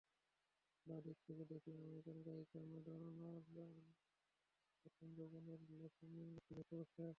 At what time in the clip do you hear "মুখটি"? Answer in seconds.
6.27-6.53